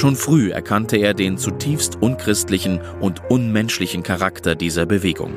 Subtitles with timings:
[0.00, 5.34] Schon früh erkannte er den zutiefst unchristlichen und unmenschlichen Charakter dieser Bewegung.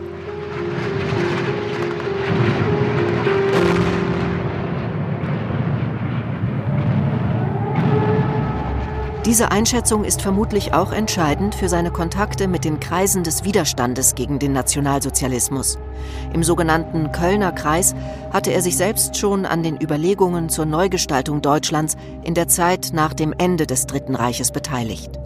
[9.26, 14.38] Diese Einschätzung ist vermutlich auch entscheidend für seine Kontakte mit den Kreisen des Widerstandes gegen
[14.38, 15.80] den Nationalsozialismus.
[16.34, 17.96] Im sogenannten Kölner Kreis
[18.34, 23.14] hatte er sich selbst schon an den Überlegungen zur Neugestaltung Deutschlands in der Zeit nach
[23.14, 25.18] dem Ende des Dritten Reiches beteiligt.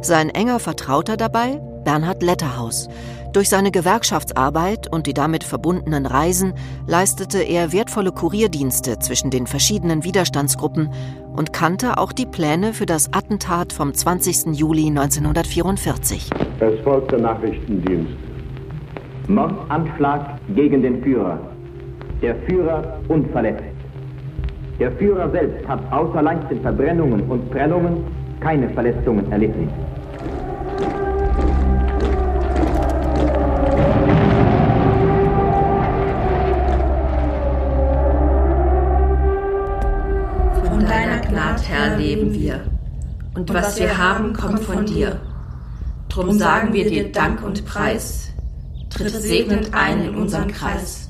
[0.00, 2.88] Sein enger Vertrauter dabei Bernhard Letterhaus,
[3.32, 6.54] durch seine Gewerkschaftsarbeit und die damit verbundenen Reisen
[6.86, 10.90] leistete er wertvolle Kurierdienste zwischen den verschiedenen Widerstandsgruppen
[11.34, 14.58] und kannte auch die Pläne für das Attentat vom 20.
[14.58, 16.30] Juli 1944.
[16.60, 18.12] Es folgt der Nachrichtendienst.
[19.28, 21.38] Mordanschlag gegen den Führer.
[22.22, 23.64] Der Führer unverletzt.
[24.78, 28.04] Der Führer selbst hat außer leichten Verbrennungen und Prellungen
[28.40, 29.68] keine Verletzungen erlitten.
[41.68, 42.64] Herr, leben wir.
[43.34, 45.20] Und was wir haben, kommt von dir.
[46.08, 48.28] Drum sagen wir dir Dank und Preis.
[48.90, 51.08] Tritt segnend ein in unseren Kreis.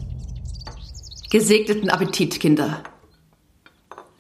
[1.30, 2.82] Gesegneten Appetit, Kinder.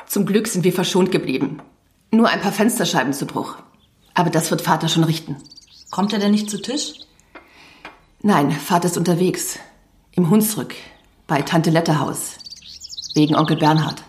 [0.06, 1.60] Zum Glück sind wir verschont geblieben.
[2.10, 3.56] Nur ein paar Fensterscheiben zu Bruch.
[4.14, 5.36] Aber das wird Vater schon richten.
[5.90, 6.94] Kommt er denn nicht zu Tisch?
[8.22, 9.58] Nein, Vater ist unterwegs.
[10.12, 10.74] Im Hunsrück.
[11.26, 12.38] Bei Tante Letterhaus.
[13.14, 14.02] Wegen Onkel Bernhard.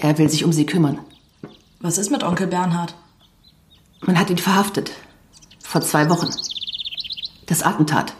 [0.00, 1.00] Er will sich um sie kümmern.
[1.80, 2.94] Was ist mit Onkel Bernhard?
[4.00, 4.92] Man hat ihn verhaftet.
[5.62, 6.28] Vor zwei Wochen.
[7.46, 8.14] Das Attentat.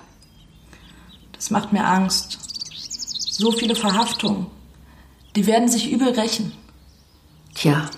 [1.32, 2.38] Das macht mir Angst.
[3.30, 4.46] So viele Verhaftungen.
[5.36, 6.52] Die werden sich übel rächen.
[7.54, 7.88] Tja.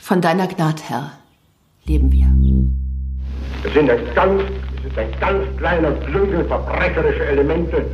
[0.00, 1.12] Von deiner Gnade, Herr,
[1.84, 2.26] leben wir.
[3.64, 4.42] Es sind ein ganz,
[4.78, 7.86] es ist ein ganz kleiner Klüngel verbrecherische Elemente,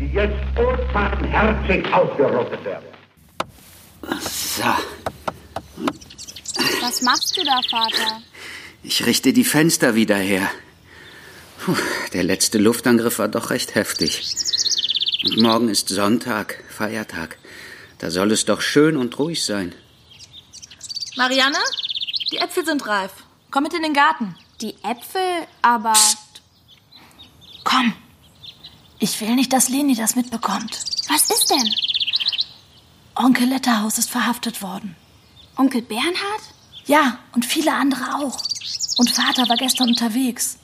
[0.00, 2.91] die jetzt unbarmherzig ausgerottet werden.
[4.02, 4.64] So.
[6.80, 8.22] Was machst du da, Vater?
[8.82, 10.50] Ich richte die Fenster wieder her.
[11.60, 11.76] Puh,
[12.12, 14.26] der letzte Luftangriff war doch recht heftig.
[15.24, 17.38] Und morgen ist Sonntag, Feiertag.
[17.98, 19.72] Da soll es doch schön und ruhig sein.
[21.16, 21.58] Marianne,
[22.32, 23.12] die Äpfel sind reif.
[23.52, 24.34] Komm mit in den Garten.
[24.60, 25.92] Die Äpfel, aber.
[25.92, 26.42] Psst.
[27.62, 27.94] Komm.
[28.98, 30.80] Ich will nicht, dass Leni das mitbekommt.
[31.08, 31.91] Was ist denn?
[33.14, 34.96] Onkel Letterhaus ist verhaftet worden.
[35.56, 36.42] Onkel Bernhard?
[36.86, 38.38] Ja, und viele andere auch.
[38.96, 40.58] Und Vater war gestern unterwegs.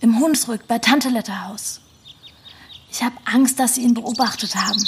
[0.00, 1.80] Im Hunsrück bei Tante Letterhaus.
[2.90, 4.82] Ich habe Angst, dass sie ihn beobachtet haben.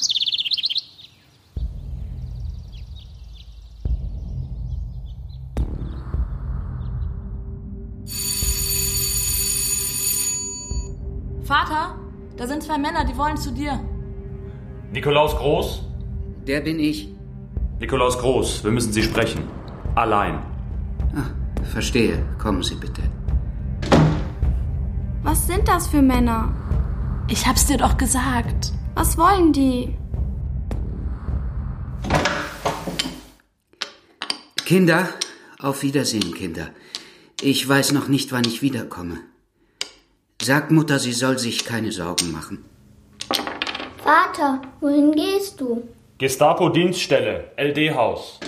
[11.45, 11.95] Vater,
[12.37, 13.79] da sind zwei Männer, die wollen zu dir.
[14.91, 15.86] Nikolaus Groß?
[16.47, 17.09] Der bin ich.
[17.81, 19.43] Nikolaus Groß, wir müssen Sie sprechen.
[19.97, 20.35] Allein.
[21.15, 21.31] Ah,
[21.65, 22.25] verstehe.
[22.39, 23.03] Kommen Sie bitte.
[25.25, 26.55] Was sind das für Männer?
[27.29, 28.73] Ich hab's dir doch gesagt.
[28.95, 29.97] Was wollen die?
[34.65, 35.09] Kinder,
[35.59, 36.69] auf Wiedersehen, Kinder.
[37.41, 39.19] Ich weiß noch nicht, wann ich wiederkomme.
[40.41, 42.65] Sag Mutter, sie soll sich keine Sorgen machen.
[44.03, 45.83] Vater, wohin gehst du?
[46.19, 48.41] Gestapo-Dienststelle, LD-Haus.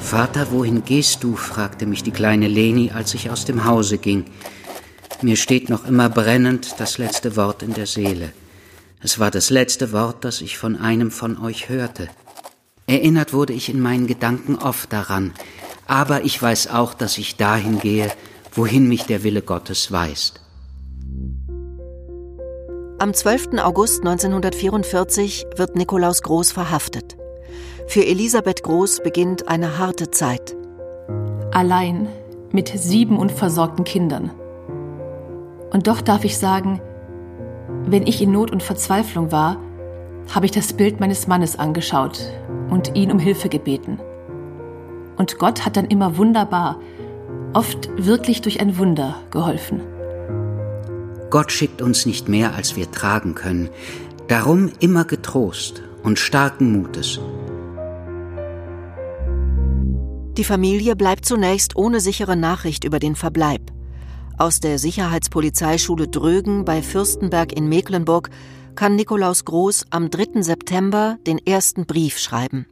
[0.00, 1.34] Vater, wohin gehst du?
[1.34, 4.26] fragte mich die kleine Leni, als ich aus dem Hause ging.
[5.22, 8.30] Mir steht noch immer brennend das letzte Wort in der Seele.
[9.02, 12.08] Es war das letzte Wort, das ich von einem von euch hörte.
[12.86, 15.32] Erinnert wurde ich in meinen Gedanken oft daran,
[15.88, 18.08] Aber ich weiß auch, dass ich dahin gehe,
[18.52, 20.40] wohin mich der Wille Gottes weist.
[23.00, 23.58] Am 12.
[23.62, 27.16] August 1944 wird Nikolaus Groß verhaftet.
[27.86, 30.54] Für Elisabeth Groß beginnt eine harte Zeit.
[31.50, 32.08] Allein
[32.52, 34.32] mit sieben unversorgten Kindern.
[35.72, 36.82] Und doch darf ich sagen,
[37.86, 39.56] wenn ich in Not und Verzweiflung war,
[40.34, 42.20] habe ich das Bild meines Mannes angeschaut
[42.68, 43.98] und ihn um Hilfe gebeten.
[45.16, 46.78] Und Gott hat dann immer wunderbar,
[47.54, 49.80] oft wirklich durch ein Wunder geholfen.
[51.30, 53.70] Gott schickt uns nicht mehr, als wir tragen können.
[54.26, 57.20] Darum immer getrost und starken Mutes.
[60.36, 63.70] Die Familie bleibt zunächst ohne sichere Nachricht über den Verbleib.
[64.38, 68.30] Aus der Sicherheitspolizeischule Drögen bei Fürstenberg in Mecklenburg
[68.74, 70.42] kann Nikolaus Groß am 3.
[70.42, 72.66] September den ersten Brief schreiben.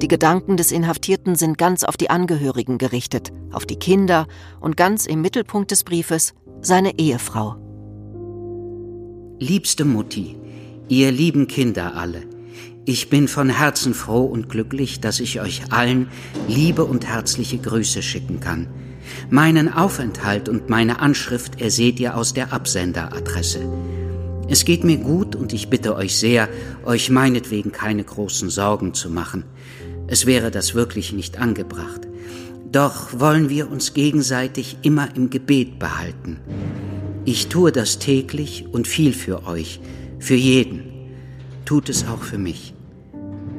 [0.00, 4.26] Die Gedanken des Inhaftierten sind ganz auf die Angehörigen gerichtet, auf die Kinder
[4.60, 7.63] und ganz im Mittelpunkt des Briefes seine Ehefrau.
[9.40, 10.36] Liebste Mutti,
[10.88, 12.22] ihr lieben Kinder alle,
[12.84, 16.08] ich bin von Herzen froh und glücklich, dass ich euch allen
[16.46, 18.68] liebe und herzliche Grüße schicken kann.
[19.30, 23.68] Meinen Aufenthalt und meine Anschrift erseht ihr aus der Absenderadresse.
[24.48, 26.48] Es geht mir gut und ich bitte euch sehr,
[26.84, 29.42] euch meinetwegen keine großen Sorgen zu machen.
[30.06, 32.02] Es wäre das wirklich nicht angebracht.
[32.70, 36.38] Doch wollen wir uns gegenseitig immer im Gebet behalten.
[37.26, 39.80] Ich tue das täglich und viel für euch,
[40.18, 40.82] für jeden.
[41.64, 42.74] Tut es auch für mich.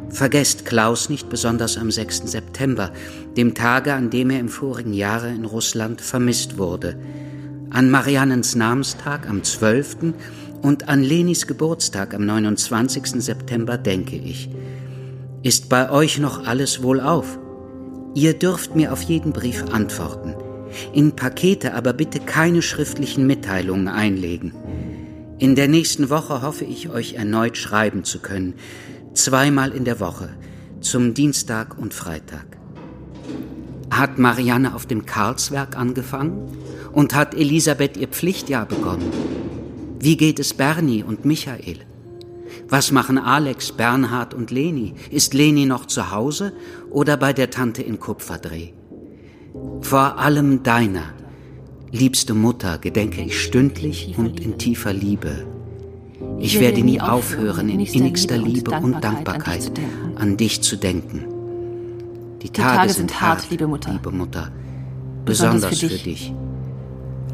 [0.09, 2.31] Vergesst Klaus nicht besonders am 6.
[2.31, 2.91] September,
[3.35, 7.00] dem Tage, an dem er im vorigen Jahre in Russland vermisst wurde.
[7.71, 10.13] An Mariannens Namenstag am 12.
[10.61, 13.19] und an Lenis Geburtstag am 29.
[13.23, 14.47] September denke ich.
[15.41, 17.39] Ist bei euch noch alles wohlauf?
[18.13, 20.35] Ihr dürft mir auf jeden Brief antworten.
[20.94, 24.54] In Pakete aber bitte keine schriftlichen Mitteilungen einlegen.
[25.38, 28.56] In der nächsten Woche hoffe ich, euch erneut schreiben zu können
[29.16, 30.30] zweimal in der Woche,
[30.81, 32.45] zum Dienstag und Freitag.
[33.89, 36.50] Hat Marianne auf dem Karlswerk angefangen
[36.92, 39.12] und hat Elisabeth ihr Pflichtjahr begonnen?
[40.00, 41.80] Wie geht es Bernie und Michael?
[42.68, 44.95] Was machen Alex, Bernhard und Leni?
[45.12, 46.54] Ist Leni noch zu Hause
[46.89, 48.69] oder bei der Tante in Kupferdreh?
[49.81, 51.04] Vor allem deiner,
[51.92, 55.46] liebste Mutter, gedenke ich stündlich und in tiefer Liebe.
[56.40, 59.72] Ich werde nie aufhören, in innigster Liebe und Dankbarkeit
[60.16, 61.25] an dich zu denken.
[62.42, 64.52] Die Tage sind hart, liebe Mutter, liebe Mutter
[65.25, 66.34] besonders für dich.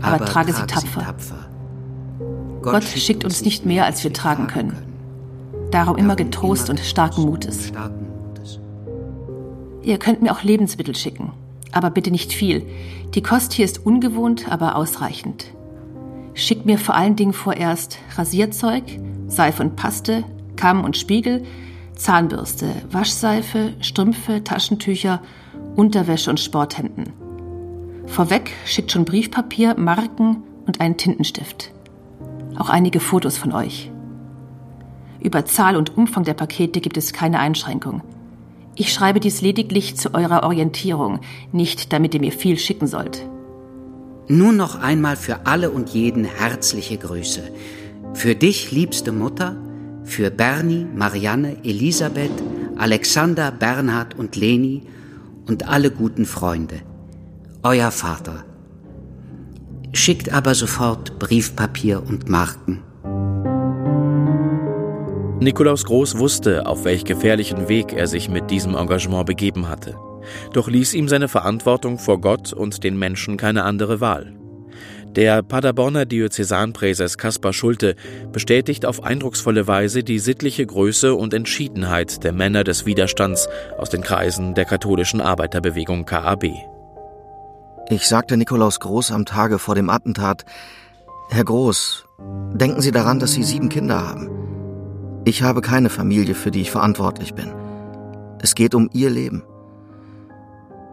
[0.02, 1.06] Aber trage sie tapfer.
[2.62, 4.76] Gott schickt uns nicht mehr, als wir tragen können.
[5.72, 7.72] Darum immer getrost und starken Mutes.
[9.84, 11.32] Ihr könnt mir auch Lebensmittel schicken,
[11.72, 12.66] aber bitte nicht viel.
[13.14, 15.54] Die Kost hier ist ungewohnt, aber ausreichend.
[16.34, 18.84] Schickt mir vor allen Dingen vorerst Rasierzeug,
[19.28, 20.24] Seife und Paste,
[20.56, 21.44] Kamm und Spiegel,
[21.96, 25.22] Zahnbürste, Waschseife, Strümpfe, Taschentücher,
[25.76, 27.14] Unterwäsche und Sporthemden.
[28.08, 31.72] Vorweg schickt schon Briefpapier, Marken und einen Tintenstift.
[32.58, 33.92] Auch einige Fotos von euch.
[35.22, 38.02] Über Zahl und Umfang der Pakete gibt es keine Einschränkung.
[38.76, 41.20] Ich schreibe dies lediglich zu eurer Orientierung,
[41.52, 43.28] nicht damit ihr mir viel schicken sollt.
[44.28, 47.42] Nun noch einmal für alle und jeden herzliche Grüße.
[48.14, 49.58] Für dich, liebste Mutter,
[50.04, 52.32] für Bernie, Marianne, Elisabeth,
[52.78, 54.84] Alexander, Bernhard und Leni
[55.48, 56.82] und alle guten Freunde.
[57.64, 58.46] Euer Vater.
[59.94, 62.84] Schickt aber sofort Briefpapier und Marken.
[65.42, 69.98] Nikolaus Groß wusste, auf welch gefährlichen Weg er sich mit diesem Engagement begeben hatte
[70.54, 74.34] doch ließ ihm seine Verantwortung vor Gott und den Menschen keine andere Wahl.
[75.08, 77.96] Der Paderborner Diözesanpräses Kaspar Schulte
[78.32, 84.02] bestätigt auf eindrucksvolle Weise die sittliche Größe und Entschiedenheit der Männer des Widerstands aus den
[84.02, 86.46] Kreisen der katholischen Arbeiterbewegung KAB.
[87.90, 90.46] Ich sagte Nikolaus Groß am Tage vor dem Attentat,
[91.30, 92.06] Herr Groß,
[92.54, 94.41] denken Sie daran, dass Sie sieben Kinder haben.
[95.24, 97.52] Ich habe keine Familie, für die ich verantwortlich bin.
[98.40, 99.44] Es geht um Ihr Leben.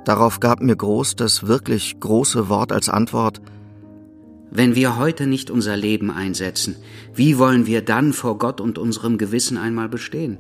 [0.05, 3.41] Darauf gab mir Groß das wirklich große Wort als Antwort
[4.51, 6.77] Wenn wir heute nicht unser Leben einsetzen,
[7.15, 10.39] wie wollen wir dann vor Gott und unserem Gewissen einmal bestehen?